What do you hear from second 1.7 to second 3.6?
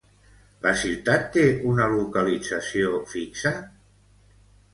una localització fixa?